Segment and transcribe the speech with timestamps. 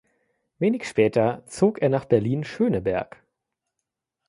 [0.57, 3.21] Wenig später zog er nach Berlin-Schöneberg.